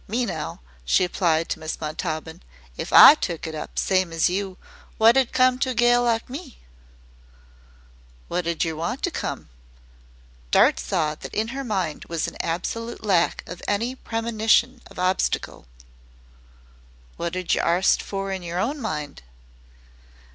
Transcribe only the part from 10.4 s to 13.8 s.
Dart saw that in her mind was an absolute lack of